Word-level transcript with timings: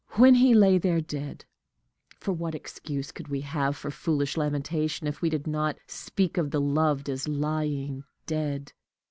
When 0.13 0.33
he 0.33 0.55
lay 0.55 0.79
there 0.79 0.99
dead 0.99 1.45
for 2.19 2.33
what 2.33 2.55
excuse 2.55 3.11
could 3.11 3.27
we 3.27 3.41
have 3.41 3.77
for 3.77 3.91
foolish 3.91 4.35
lamentation, 4.35 5.05
if 5.05 5.21
we 5.21 5.29
did 5.29 5.45
not 5.45 5.77
speak 5.85 6.39
of 6.39 6.49
the 6.49 6.59
loved 6.59 7.07
as 7.07 7.27
_lying 7.27 8.01
dead? 8.25 8.73